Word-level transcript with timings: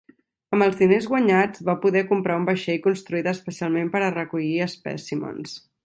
Amb 0.55 0.65
els 0.67 0.77
diners 0.79 1.07
guanyats 1.11 1.61
va 1.67 1.75
poder 1.85 2.03
comprar 2.13 2.39
un 2.41 2.49
vaixell 2.49 2.81
construït 2.87 3.31
especialment 3.35 3.93
per 3.97 4.03
a 4.07 4.13
recollir 4.19 4.53
espècimens. 4.71 5.59